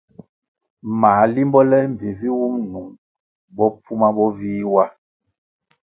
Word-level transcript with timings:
Mā 1.01 1.11
limbo 1.33 1.59
le 1.69 1.77
mbpi 1.91 2.09
vi 2.19 2.29
wum 2.39 2.55
nung 2.71 2.91
bopfuma 3.55 4.07
bo 4.15 4.25
vih 4.37 4.63
wa. 4.73 4.85